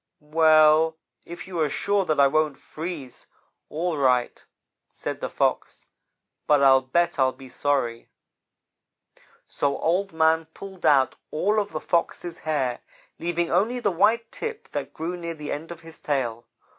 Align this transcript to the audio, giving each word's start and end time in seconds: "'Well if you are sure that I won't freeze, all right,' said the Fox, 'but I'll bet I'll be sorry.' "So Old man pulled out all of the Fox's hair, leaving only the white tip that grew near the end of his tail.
"'Well 0.19 0.97
if 1.27 1.45
you 1.47 1.59
are 1.59 1.69
sure 1.69 2.05
that 2.05 2.19
I 2.19 2.25
won't 2.25 2.57
freeze, 2.57 3.27
all 3.69 3.97
right,' 3.97 4.43
said 4.91 5.21
the 5.21 5.29
Fox, 5.29 5.85
'but 6.47 6.63
I'll 6.63 6.81
bet 6.81 7.19
I'll 7.19 7.31
be 7.33 7.49
sorry.' 7.49 8.09
"So 9.47 9.77
Old 9.77 10.11
man 10.11 10.47
pulled 10.55 10.87
out 10.87 11.17
all 11.29 11.59
of 11.59 11.71
the 11.71 11.79
Fox's 11.79 12.39
hair, 12.39 12.79
leaving 13.19 13.51
only 13.51 13.79
the 13.79 13.91
white 13.91 14.31
tip 14.31 14.69
that 14.71 14.91
grew 14.91 15.15
near 15.15 15.35
the 15.35 15.51
end 15.51 15.71
of 15.71 15.81
his 15.81 15.99
tail. 15.99 16.47